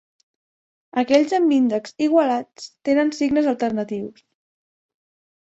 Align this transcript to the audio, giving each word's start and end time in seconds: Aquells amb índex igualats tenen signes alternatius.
Aquells 1.01 1.35
amb 1.39 1.53
índex 1.57 1.93
igualats 2.07 2.67
tenen 2.89 3.15
signes 3.19 3.53
alternatius. 3.55 4.29